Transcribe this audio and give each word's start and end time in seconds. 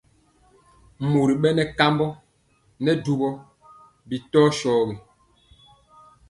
Mori 1.11 1.33
bɛnɛ 1.41 1.63
kambɔ 1.77 2.07
ŋɛɛ 2.83 2.93
dubɔ 3.03 3.29
bi 4.07 4.17
tɔ 4.31 4.39
shogi. 4.57 4.95